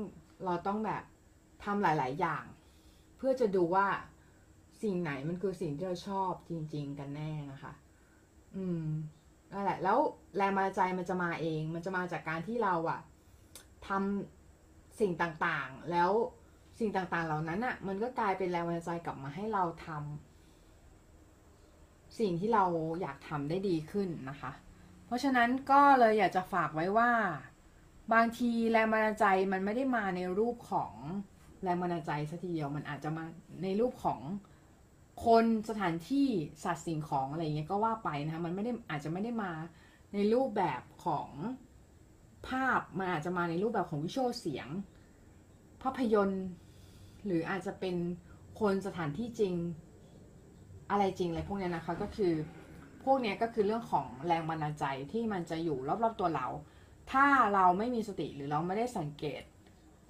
[0.44, 1.02] เราต้องแบบ
[1.64, 2.44] ทำหลาย ๆ อย่าง
[3.16, 3.87] เพื่อจะดูว่า
[4.83, 7.72] สิ่งไหนมันคือสิ่งที่เราชอบจริง ๆ กันแน่นะคะ
[8.56, 8.84] อืม
[9.52, 9.98] นั่นแหละ แล้ว
[10.37, 13.00] แรงบันดาลใจมันจะมาเอง มันจะมาจากการที่เราอะ
[13.88, 16.11] ทำสิ่งต่างๆ แล้ว
[16.78, 22.64] สิ่งต่างๆ เหล่านั้นอะมันก็กลายเป็นแรงบันดาลใจกลับมาให้เราทำสิ่งที่เรา
[23.00, 24.52] อยากทำได้ดีขึ้นนะคะ
[25.06, 27.11] เพราะฉะนั้นก็เลยอยากจะฝากไว้ว่า
[28.12, 30.94] บางทีแรงบันดาลใจมันไม่ได้มาในรูปของ
[31.62, 33.24] แรงบันดาลใจสัทีเดียวมันอาจจะมา
[33.62, 34.20] ในรูปของ
[35.24, 36.28] คนสถานที่
[36.64, 39.52] สัตว์สิ่งของอะไรเงี้ยก็ว่าไปนะคะมันไม่ได้อาจจะไม่ได้มา
[40.14, 41.31] ในรูปแบบของ
[42.48, 44.68] ภาพมันอาจจะมาในรูปแบบของวิชวลเสียง
[45.83, 46.46] ภาพยนตร์
[47.26, 47.96] หรืออาจจะเป็น
[48.61, 49.54] คนสถานที่จริง
[50.90, 52.35] อะไรจริงอะไรพวกนี้นะคะก็คือ
[53.04, 56.46] พวกนี้ก็คือเรื่องของแรงบันดาลใจที่มันจะอยู่รอบๆตัวเรา
[57.12, 59.42] ถ้าเราไม่มีสติหรือเราไม่ได้สังเกต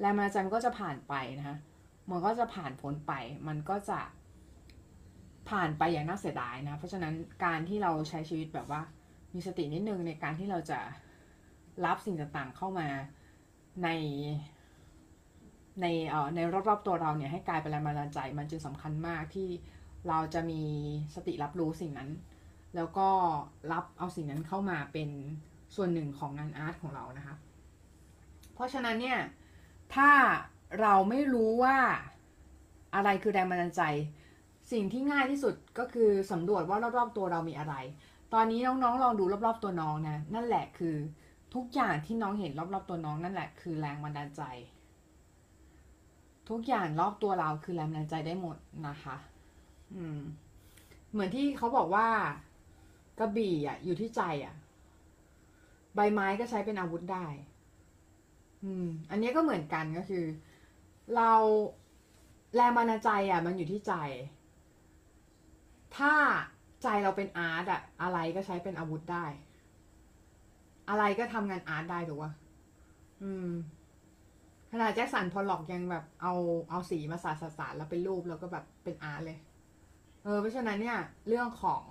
[0.01, 1.57] แรงบันดาลใจมันก็จะผ่านไปนะคะ
[2.11, 3.13] มันก็จะผ่านพ้นไป
[3.49, 4.01] มันก็จะ
[5.51, 8.81] ผ่านไปอย่างน่าเสียดายนะ เพราะฉะนั้นการที่เราใช้ชีวิตแบบว่า
[9.35, 10.79] มีสตินิดนึงในการที่เราจะ
[11.87, 12.89] รับสิ่งต่างๆเข้ามา
[13.85, 13.89] ใน
[15.83, 19.49] ในเอ่อในรอบๆตัวเราเนี่ยให้กลายเป็นแรงบันดาลใจ มันจึงสำคัญมากที่
[20.09, 20.63] เราจะมี
[21.15, 22.11] สติรับรู้สิ่งนั้น
[22.77, 23.09] แล้วก็
[23.73, 25.09] รับเอาสิ่งนั้นเข้ามาเป็น
[25.75, 27.35] ส่วนหนึ่งของงานอาร์ตของเรานะคะ
[28.55, 29.21] เพราะฉะนั้นเนี่ย
[29.95, 30.11] ถ้า
[30.81, 31.77] เราไม่รู้ว่า
[32.95, 33.83] อะไรคือแรงบันดาลใจ
[34.73, 37.75] สิ่งที่ง่ายที่สุดก็คือสำรวจว่ารอบๆตัวเรามีอะไร
[38.35, 40.97] ตอนนี้น้องๆลองดูรอบๆตัวน้องนะ นั่นแหละคือ
[41.55, 44.43] ทุกอย่างที่น้องเห็นรอบๆตัวน้องนั่นแหละคือแรงบันดาลใจ
[46.49, 49.17] ทุกอย่างรอบตัวเราคือแรงบันดาลใจได้หมดนะคะ
[49.95, 50.21] อืม
[51.13, 52.09] เหมือนที่เขาบอกว่า
[53.19, 54.55] กระบี่อะ อยู่ที่ใจอะ
[55.95, 57.27] ใบไม้ก็ใช้เป็นอาวุธได้
[58.65, 60.25] อืม อันนี้ก็เหมือนกันก็คือ
[61.17, 61.33] เรา
[62.55, 63.95] แรงบันดาลใจอะ มันอยู่ที่ใจ
[65.97, 66.13] ถ้า
[66.83, 69.25] ใจเราเป็น art อะอะไรก็ใช้เป็นอาวุธได้
[70.89, 72.33] อะไรก็ทำงาน art ได้ถูกปะ
[73.23, 73.51] อืม
[74.73, 76.33] ขนาดแจ็คสันพอลล็อกยังแบบเอา
[76.71, 79.39] เอาสีมาสาดสาดแล้วเป็นรูปแล้วก็แบบเป็น art เลย
[80.25, 80.99] เออเพราะฉะนั้นเนี่ย
[81.29, 81.85] เรื่องของ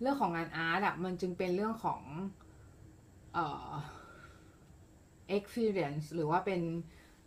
[0.00, 2.02] เรื่องของงาน art อะมันจึงเป็นเรื่องของ
[3.34, 3.70] เอ่อ
[5.36, 6.60] experience หรือว่าเป็น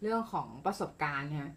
[0.02, 1.52] เรื่องของประสบการณ์นะฮะ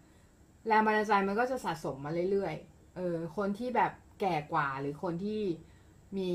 [0.67, 5.41] แรงบันดาลใจมันก็จะสะสมมาเรื่อยๆ เออ คนที่แบบ แก่กว่าหรือคนที่
[6.17, 6.31] มี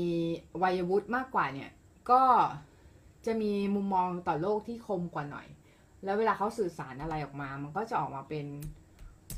[0.63, 1.69] วัยวุฒิมากกว่าเนี่ย
[2.11, 2.21] ก็
[3.25, 5.47] จะมีมุมมองต่อโลกที่คมกว่าหน่อย
[6.03, 8.45] แล้วเวลาเขาสื่อสารอะไรออกมา มันก็จะออกมาเป็น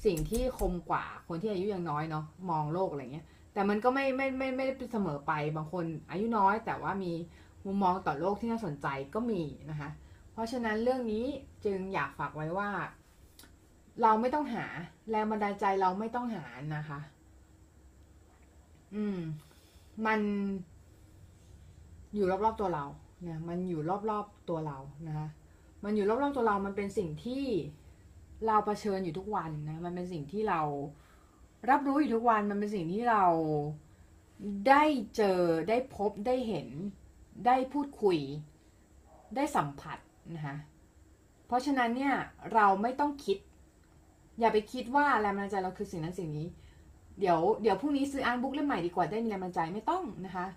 [0.06, 7.13] สิ่งที่คมกว่าคนที่อายุยังน้อยเนาะมองโลกอะไรเงี้ย แต่มันก็ไม่ไม่ไม่ไม่ได้เสมอไปบางคนอายุน้อย แต่ว่ามี
[7.65, 9.89] มุมมองต่อโลกที่น่าสนใจก็มีนะคะ
[10.32, 11.25] เพราะฉะนั้นเรื่องนี้
[11.65, 12.69] จึงอยากฝากไว้ว่า
[14.01, 14.65] เราไม่ต้องหา
[15.10, 16.43] แรงบันดาลใจเราไม่ต้องหา
[16.75, 16.99] นะคะ
[18.95, 19.19] อืม
[20.06, 20.19] มัน
[22.15, 22.86] อยู่รอบๆตัวเรา
[23.27, 24.77] นะมันอยู่รอบๆตัวเรา
[25.08, 25.27] นะคะ
[25.84, 27.45] มันอยู่รอบๆตัวเรา มันเป็นสิ่งที่
[28.47, 30.62] เราเผชิญอยู่ทุกวันนะ มันเป็นสิ่งที่เรา
[31.69, 33.23] รับรู้อยู่ทุกวัน มันเป็นสิ่งที่เรา
[34.69, 34.84] ได้
[35.15, 36.67] เจอ ได้พบ ได้เห็น
[37.45, 38.17] ได้พูดคุย
[39.36, 39.97] ได้สัมผัส
[40.36, 40.56] นะคะ
[41.47, 42.13] เพราะฉะนั้นเนี่ย
[42.53, 43.38] เราไม่ต้องคิด
[44.39, 46.47] อย่าไปคิดว่าแรงบันดาลใจเราคือสิ่งนั้นสิ่งนี้
[47.19, 50.47] เดี๋ยวเดี๋ยวพรุ่งนี้ซื้ออ่านบุ๊กเล่มใหม่ดีกว่าได้มีแรงบันดาลใจไม่ต้องนะคะ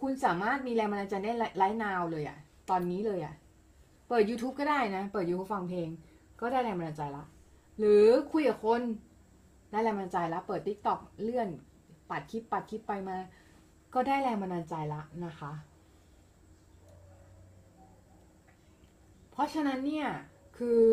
[0.00, 2.38] คุณสามารถมีแรงบันดาลใจได้ไลฟ์นาวเลยอะ
[2.70, 3.34] ตอนนี้เลยอะ
[4.08, 5.88] เปิด YouTube ก็ได้นะ เปิด YouTube ฟังเพลง
[6.40, 7.24] ก็ได้แรงบันดาลใจละ
[7.78, 8.82] หรือคุยกับคน
[9.70, 11.48] ได้แรงบันดาลใจละ เปิด t ิ k t o k เลื่อน
[12.10, 13.16] ปัดคลิปปัดคลิปไปมา
[13.94, 15.52] ก็ได้แรงบันดาลใจละนะคะ
[19.30, 20.08] เพราะฉะนั้นเนี่ย
[20.58, 20.86] คือ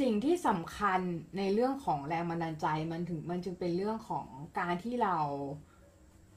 [0.00, 1.00] สิ่งที่สำคัญ
[1.38, 4.26] ในเรื่องของแรงบันดาลใจมันถึงมันจึงเป็นเรื่องของ
[4.58, 5.16] การที่เรา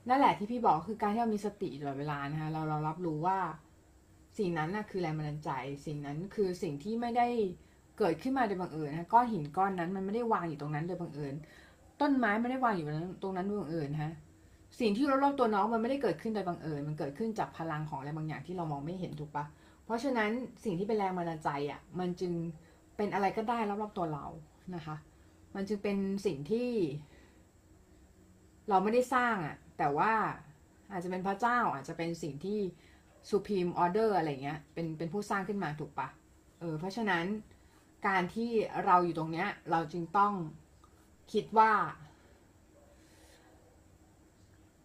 [0.09, 3.39] นั่นแหละที่พี่บอกคือการที่เรามีสติตลอดเวลานะคะเราเรารับรู้ว่า
[4.37, 5.51] สิ่งนั้นนะคือแรงบันดาลใจ
[5.85, 7.27] สิ่งนั้นคือสิ่งที่ไม่ได้
[7.97, 11.35] เกิดขึ้นมาโดยบังเอิญนะก้อนหินก้อนนั้นมันไม่ได้วางอยู่ตรงนั้นโดยบังเอิญ
[12.01, 12.85] ต้นไม้ไม่ได้วางอยู่
[13.23, 14.13] ตรงนั้นโดยบังเอิญฮะ
[14.79, 19.45] สิ่งที่รอบๆตัวน้องมันไม่ได้เกิดขึ้นโดยบังเอิญมันเกิดขึ้นจากพลังของอะไรบางอย่างที่เรามองไม่เห็นถูกปะ
[19.85, 20.31] เพราะฉะนั้น
[20.63, 22.33] สิ่งที่เป็นแรงบันดาลใจอะมันจึง
[22.97, 24.25] เป็นอะไรก็ได้รอบๆตัวเรา
[24.75, 24.95] นะคะ
[25.55, 26.69] มันจึงเป็นสิ่งที่
[28.69, 30.13] เราไม่ได้สร้างอะ แต่ว่า
[30.91, 32.59] อาจจะเป็นพระเจ้าอาจจะเป็นสิ่งที่
[33.29, 36.07] supreme order อะไรเงี้ย เป็นเป็นผู้สร้างขึ้นมาถูกปะ
[36.59, 37.25] เออเพราะฉะนั้น
[38.07, 38.51] การที่
[38.85, 40.33] เราอยู่ตรงเนี้ย เราจึงต้อง
[41.33, 41.71] คิดว่า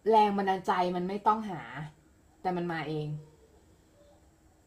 [0.09, 1.61] แรงบันดาลใจมันไม่ต้องหา
[2.41, 3.07] แต่มันมาเอง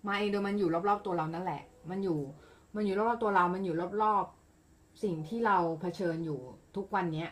[0.09, 2.19] มาเองโดยมันอยู่รอบๆตัวเรานั่นแหละ มันอยู่
[2.75, 6.41] มันอยู่รอบๆตัวเรา มันอยู่รอบๆสิ่งที่เราเผชิญอยู่
[6.77, 7.31] ทุกวันเนี้ย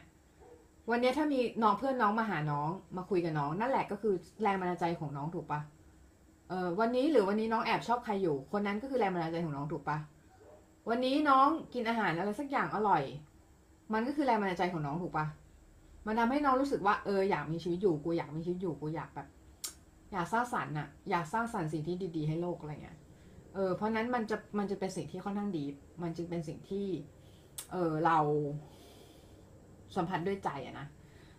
[0.90, 5.61] วันนี้ถ้ามีน้องเพื่อนน้องมาหาน้อง มาคุยกับน้อง นั่นแหละก็คือแรงบันดาลใจของน้องถูกปะ
[6.48, 9.98] เออวันนี้หรือวันนี้น้องแอบชอบใครอยู่ คนนั้นก็คือแรงบันดาลใจของน้องถูกปะ
[10.88, 13.03] วันนี้น้องกินอาหารอะไรสักอย่างอร่อย
[13.92, 15.27] มันก็คือแรงบันดาลใจของน้องถูกปะ
[16.07, 19.29] มันทำให้น้องรู้สึกว่าเอออยากมีชีวิตอยู่กูอยากมีชีวิตอยู่กูอยากแบบ
[20.12, 22.97] อยากสร้างสรรค์น่ะอยากสร้างสรรค์สิ่งที่ดี ๆ ให้โลกอะไรเงี้ย
[23.61, 25.64] ออเพราะนั้นมันจะมันจะเป็นสิ่งที่ค่อนข้างดี
[26.03, 26.87] มันจึงเป็นสิ่งที่
[27.73, 28.18] เออเรา
[29.97, 30.87] สัมผัสด้วยใจอะนะ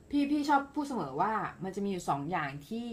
[0.10, 2.90] พี่พี่ชอบพูดเสมอว่ามันจะมีอยู่สองอย่างที่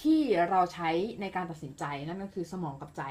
[0.00, 0.90] ที่เราใช้
[1.20, 3.02] ในการตัดสินใจนั่นก็คือสมองกับใจ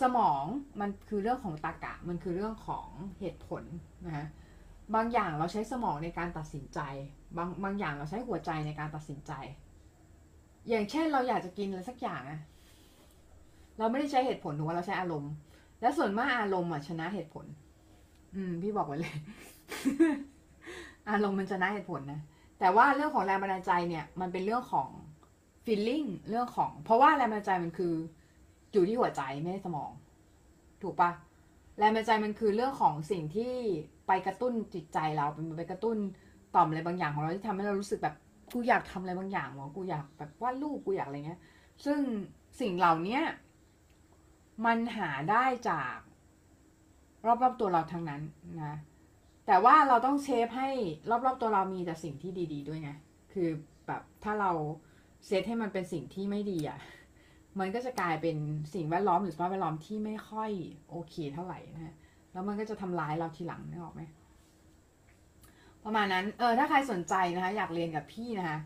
[0.00, 0.44] สมอง
[0.80, 2.86] มันคือเรื่องของตรรกะ มันคือเรื่องของ
[3.20, 3.62] เหตุผล
[4.06, 4.26] นะฮะ
[4.94, 6.80] บางอย่างเราใช้สมองในการตัดสินใจ
[7.36, 9.32] บางบางอย่างเราใช้หัวใจในการตัดสินใจ
[10.68, 12.40] อย่างเช่นเราอยากจะกินอะไรสักอย่างอะ
[13.80, 15.32] เราไม่ได้ใช้เหตุผลหรือว่าเราใช้อารมณ์
[15.80, 17.46] และส่วนมากอารมณ์อะชนะเหตุผล
[18.34, 19.14] อืม พี่บอกไว้เลย
[21.10, 22.20] อารมณ์มันชนะเหตุผลนะ
[22.58, 24.88] แต่ว่าเรื่องของแรงบันดาลใจเนี่ย มันเป็นเรื่องของ
[25.64, 27.94] feeling เรื่องของ เพราะว่าแรงบันดาลใจมันคือ
[28.72, 29.90] อยู่ที่หัวใจไม่ใช่สมอง
[30.82, 31.10] ถูกปะ
[31.78, 33.52] แรงบันดาลใจมันคือเรื่องของสิ่งที่
[34.06, 35.96] ไปกระตุ้นจิตใจเราเป็นไปกระตุ้น
[36.54, 38.14] ต่อมอะไรบางอย่างของเราที่ทำให้เรารู้สึกแบบ
[38.52, 41.40] กูอยากทำอะไรบางอย่างวะกูอยากแบบวาดรูปกูอยากอะไรเงี้ย
[41.84, 42.00] ซึ่ง
[42.60, 43.22] สิ่งเหล่าเนี้ย
[44.64, 45.96] มันหาได้จาก
[47.26, 48.22] รอบๆตัวเราทั้งนั้น
[48.62, 48.74] นะ
[49.46, 50.70] แต่ว่าเราต้องเชฟให้
[51.10, 52.90] รอบๆตัวเรามีแต่สิ่งที่ดี ๆ ด้วยไง
[53.32, 53.48] คือ
[53.86, 54.50] แบบถ้าเรา
[55.26, 56.78] เซตให้มันเป็นสิ่งที่ไม่ดีอะ
[57.60, 58.36] มันก็จะกลายเป็น
[58.74, 60.50] สิ่งแวดล้อมหรือสภาพแวดล้อมที่ไม่ค่อย
[60.90, 61.94] โอเคเท่าไหร่นะฮะ
[62.32, 64.02] แล้วมันก็จะทำร้ายเราทีหลังนึกออกไหม
[65.84, 68.58] ประมาณนั้น เออ ถ้าใครสนใจนะคะ อยากเรียนกับพี่นะคะ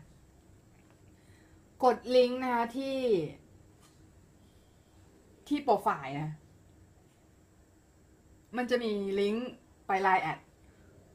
[1.83, 2.95] กดลิงก์นะคะที่
[5.47, 6.29] ที่โปรไฟล์นะ
[8.57, 9.49] มันจะมีลิงก์
[9.87, 10.39] ไปไลน์แอด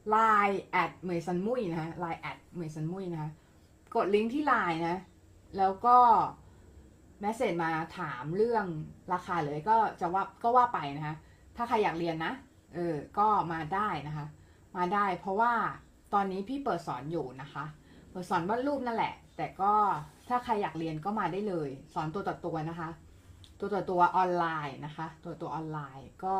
[0.09, 0.17] ไล
[0.47, 3.31] น์แอดเหมยซันมุยนะฮะไลน์แอดเหมยซันมุยนะคะ
[3.95, 4.99] กดลิงก์ที่ไลน์นะ
[5.57, 5.97] แล้วก็
[7.21, 8.65] message มาถามเรื่อง
[9.13, 11.15] ราคาเลยก็จะว่าก็ว่าไปนะคะ
[11.55, 12.33] ถ้าใครอยากเรียนนะ
[12.75, 14.25] เออ ก็มาได้นะคะ
[14.77, 15.53] มาได้เพราะว่า
[16.13, 17.65] ตอนนี้พี่เปิดสอนอยู่นะคะ
[18.11, 19.73] เปิดสอนวาดรูปนั่นแหละ แต่ก็
[20.27, 22.89] ถ้าใครอยากเรียนก็มาได้เลย สอนตัวต่อตัวนะคะ
[23.61, 26.35] ตัวต่อตัวออนไลน์นะคะ ตัวตัวออนไลน์ก็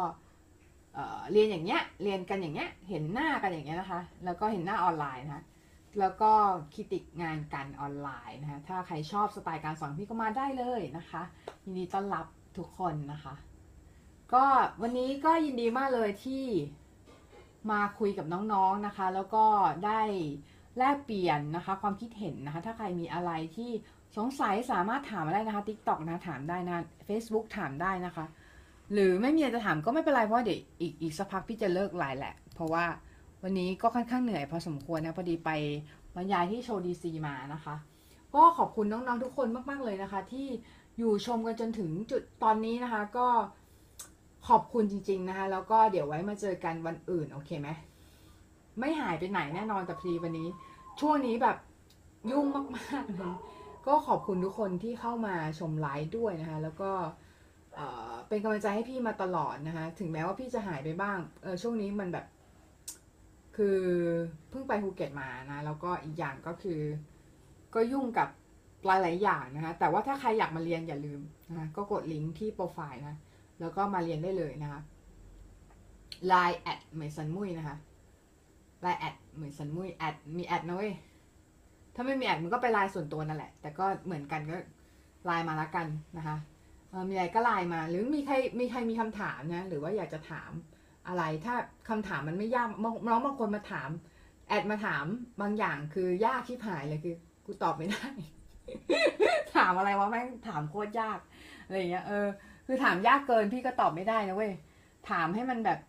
[1.32, 5.44] เรียนอย่างเงี้ย เรียนกันอย่างเงี้ย เห็นหน้ากันอย่างเงี้ยนะคะ แล้วก็เห็นหน้าออนไลน์นะคะ
[6.00, 6.32] แล้วก็
[6.74, 11.22] คิติกงานกันออนไลน์นะคะ ถ้าใครชอบสไตล์การสอนพี่ก็มาได้เลยนะคะ
[11.64, 12.26] ยินดีต้อนรับ
[12.58, 13.34] ทุกคนนะคะ
[14.34, 14.46] ก็
[14.82, 16.46] วันนี้ก็ยินดีมากเลยที่
[17.72, 19.46] มาคุยกับน้องๆนะคะ แล้วก็
[19.86, 20.02] ได้
[20.78, 23.72] แลกเปลี่ยนนะคะ ความคิดเห็นนะคะ ถ้าใครมีอะไรที่
[24.18, 28.26] สงสัยสามารถถามมาได้นะคะ TikTok นะถามได้นะ Facebook ถามได้นะคะ
[28.94, 32.86] หรือไม่มีอะไรจะถามก็ไม่เป็นไรเพราะเดี๋ยวอีกอีกสักพักพี่จะเลิกไลน์แหละ เพราะว่า
[33.44, 35.50] วันนี้ก็ค่อนข้างเหนื่อยพอสมควรนะพอดีไป
[36.16, 37.76] บรรยายที่โชว์ดีซีมานะคะ
[38.36, 40.48] ก็ขอบคุณน้องๆทุกคนมากๆเลยนะคะ ที่
[40.98, 43.28] อยู่ชมกันจนถึงจุดตอนนี้นะคะ ก็
[44.48, 47.70] ขอบคุณจริง ๆนะคะ แล้วก็เดี๋ยวไว้มาเจอกันวันอื่นโอเคไหม
[48.80, 50.48] ไม่หายไปไหนแน่นอนแต่พรีวันนี้
[51.00, 51.58] ช่วงนี้แบบ
[52.32, 53.36] ยุ่งมากๆเลย
[53.88, 56.92] ก็ขอบคุณทุกคนที่เข้ามาชมไลฟ์ด้วยนะคะ แล้วก็
[58.28, 62.26] เป็นกำลังใจให้พี่มาตลอดนะคะ ถึงแม้ว่าพี่จะหายไปบ้างเออช่วงนี้มันแบบ
[63.58, 63.80] คือ
[64.50, 66.82] เพิ่งไปภูเก็ตมานะ แล้วก็อีกอย่างก็คือ
[67.76, 68.30] ก็ยุ่งกับ
[68.86, 73.18] หลายๆอย่างนะคะ แต่ว่าถ้าใครอยากมาเรียนอย่าลืมนะคะก็กดลิงก์ที่โปรไฟล์นะ
[73.60, 74.82] แล้วก็มาเรียนได้เลยนะคะ
[76.32, 77.78] Line แอดเหมยสันมุยนะคะ
[78.86, 80.94] Line แอดเหมยสันมุยแอดมีแอดนะเว้ย
[81.96, 84.58] ถ้าไม่มีแอดมันก็ไปไลน์ส่วนตัวนั่นแหละ แต่ก็เหมือนกันก็
[85.26, 86.38] ไลน์มาละกันนะคะ
[87.10, 90.52] มีอะไรก็ไลน์มา หรือมีใครมีใครมีคำถามนะหรือว่าอยากจะถาม
[91.08, 91.56] อะไรถ้า
[91.90, 93.90] คำถามมันไม่ยากบางน้องบางคนมาถาม
[94.48, 95.06] แอดมาถาม
[95.42, 98.06] บางอย่างคือยากที่หายเลยคือกูตอบไม่ได้
[99.56, 101.20] ถามอะไรวะแม่งถามโคตรยาก
[101.66, 102.28] อะไรเงี้ยเออ
[102.66, 104.52] คือถามยากเกินพี่ก็ตอบไม่ได้นะเว้ย
[105.10, 105.80] ถามให้มันแบบ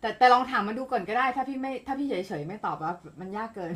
[0.00, 3.72] แต่แต่ลองถามมาดูก่อนก็ได้ ถ้าพี่ไม่ถ้าพี่เฉยๆไม่ตอบว่ามันยากเกิน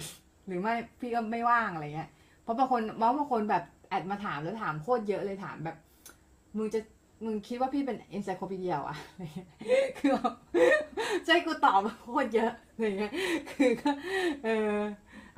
[0.50, 2.10] หรือไม่พี่ก็ไม่ว่างอะไรเงี้ย
[2.42, 5.76] เพราะบางคนบางบางคนแบบแอดมาถามแล้วถามโคตรเยอะเลยถามแบบ
[6.56, 6.80] มึงจะ
[7.24, 9.48] มึงคิดว่าพี่เป็น e n ไซโค p ีเดียอะอะไรเงี้ย
[9.98, 10.12] คือ
[11.26, 13.12] ใช่กูตอบโคตรเยอะอะไรเงี้ย
[13.50, 13.90] คือก็
[14.44, 14.78] เออ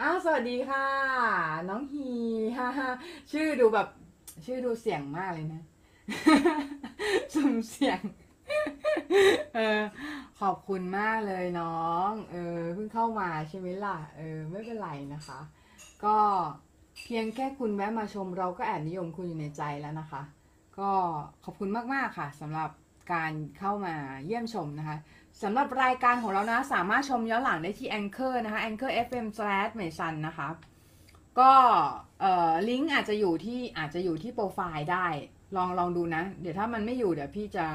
[0.00, 0.86] อ้าวสวัสดีค่ะ
[1.68, 2.08] น้องฮี
[2.58, 2.88] ฮ่าฮ่า
[3.32, 3.88] ชื่อดูแบบ
[4.46, 5.62] ชื่อดูเสียงมากเลยนะ
[7.34, 8.00] สุ่มเสียง
[9.54, 9.80] เออ
[10.40, 15.38] ขอบคุณมากเลยน้อง เออเพิ่งเข้ามาใช่ไหมล่ะ เออ ไม่เป็นไรนะคะ
[16.04, 16.16] ก็
[17.04, 20.22] เพียงแค่คุณแวะมาชมเราก็แอบนิยมคุณอยู่ในใจแล้วนะคะ
[20.78, 20.90] ก็
[21.44, 22.70] ขอบคุณมากๆค่ะสำหรับ
[23.12, 23.94] การเข้ามา
[24.26, 24.96] เยี่ยมชมนะคะ
[25.42, 30.48] สำหรับรายการของเรานะ สามารถชมย้อนหลังได้ที่ Anchor นะคะ Anchor FM slash เมซันนะคะ
[31.40, 31.52] ก็
[32.20, 35.06] เอ่อลิงก์อาจจะอยู่ที่อาจจะอยู่ที่โปรไฟล์ได้
[35.56, 37.66] ลองลองดูนะ เดี๋ยวถ้ามันไม่อยู่เดี๋ยวพี่จะ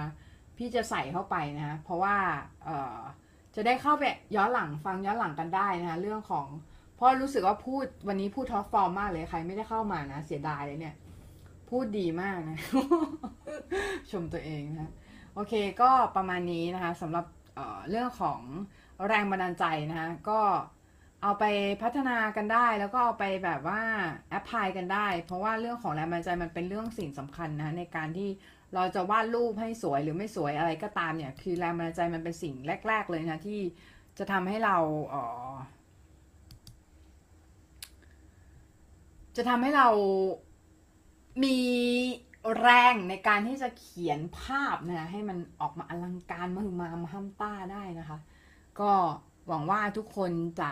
[0.58, 2.16] พี่จะใส่เข้าไปนะคะเพราะว่า
[2.66, 3.00] เออ
[3.56, 4.04] จะได้เข้าไป
[4.36, 6.48] ย้อนหลังฟังย้อนหลังกันได้นะคะเรื่องของ
[6.96, 10.96] เพราะรู้สึกว่าพูดวันนี้พูด top form มากเลยใครไม่ได้เข้ามานะเสียดายเลยเนี่ย
[11.70, 12.58] พูดดีมากนะ
[14.12, 14.92] ชมตัวเองนะ
[15.34, 18.42] โอเคก็ประมาณนี้นะคะสำหรับเเรื่องของ
[19.08, 20.40] แรงบันดาลใจนะคะก็
[21.24, 21.46] เอาไป
[21.82, 23.82] พัฒนากันได้ แล้วก็เอาไปแบบว่า
[24.30, 28.30] แอพพลายกันได้ เพราะว่าเรื่องของแรงบันดาลใจมันเป็นเรื่องสิ่งสำคัญนะในการที่
[28.76, 32.54] เราจะวาดรูปให้สวยหรือไม่สวยอะไรก็ตามเนี่ย คือแรงบันดาลใจมันเป็นสิ่ง
[32.88, 33.60] แรก ๆ เลยนะที่
[34.18, 34.78] จะทำให้เรา
[35.10, 35.16] เอ
[35.52, 35.56] อ
[39.36, 39.88] จะทำให้เรา
[41.44, 41.58] มี
[42.60, 48.18] แรงในการที่จะเขียนภาพนะให้มันออกมาอลังการมหึมามาห้ามต้าได้นะคะ
[48.80, 48.92] ก็
[49.48, 50.72] หวังว่าทุกคนจะ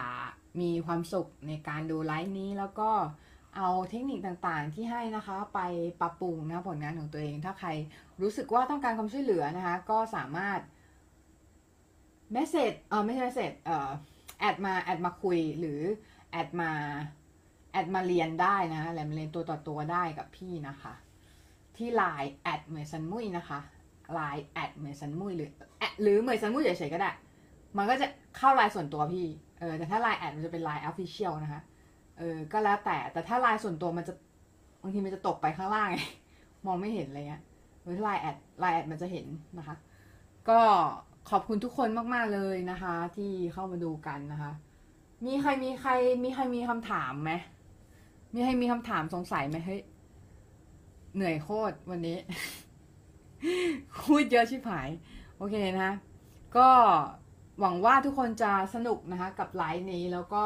[0.62, 2.90] มีความสุขในการดูไลฟ์นี้แล้วก็
[3.58, 5.60] เอาเทคนิคต่างๆที่ให้นะคะไป
[6.02, 7.70] ปรับปรุงนะผลงานของตัวเอง ถ้าใคร
[8.22, 10.60] รู้สึกว่าต้องการความช่วยเหลือนะคะ ก็สามารถ
[12.32, 13.90] เมสเซจเออไม่ใช่เมสเซจเอ่อ
[14.40, 15.80] แอดมาแอดมาคุยหรือ
[16.32, 16.72] แอดมา
[17.72, 20.94] แอดมาเรียนได้นะแหลมเรียนตัวต่อตัวได้กับพี่นะคะ
[21.78, 23.60] ที่ Line แอดเหมยซันมุยนะคะ
[24.18, 27.12] Line แอดเหมยซันมุยหรือแอดหรือเหมยซันมุยเฉยๆก็ได้
[27.78, 29.26] มันก็จะเข้าไลน์ส่วนตัวพี่
[29.60, 31.62] เออแต่ถ้า Line แอดมันจะเป็น Line Official นะคะ
[32.18, 34.14] เออก็แล้วแต่แต่ถ้า Line ส่วนตัวมันจะ
[34.82, 35.98] บางทีมันจะตกไปข้างล่างไง
[36.66, 37.44] มองไม่เห็นอะไรเงี้ย
[37.82, 39.26] หรือถ้า Line แอด Line แอดมันจะเห็น
[39.58, 39.76] นะคะ
[40.50, 40.60] ก็
[41.30, 44.52] ขอบคุณทุกคนมากๆเลยนะคะ ที่เข้ามาดูกันนะคะ
[45.26, 45.92] มีใครมีใคร
[46.24, 47.32] มีใครมีคำถามไหม
[48.34, 49.82] มีใครมีคำถามสงสัยไหมเฮ้ย
[51.16, 52.18] เหนื่อยโคตรวันนี้
[54.04, 54.90] พูดเยอะชิบหาย
[55.38, 55.92] โอเคนะ
[56.58, 56.68] ก็
[57.60, 60.46] หวังว่าทุกคนจะสนุกนะคะ กับไลฟ์นี้แล้วก็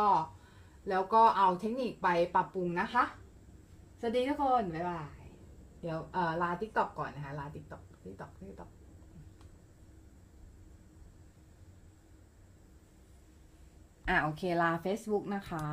[0.89, 3.03] แล้วก็เอาเทคนิคไปปรับปรุงนะคะ
[3.99, 5.05] สวัสดีทุกคน บ๊ายบาย
[5.81, 8.69] เดี๋ยวเอ่อลา TikTok ก่อนนะคะ ลา TikTok TikTok TikTok
[14.09, 15.65] อะโอเคลา Facebook นะคะ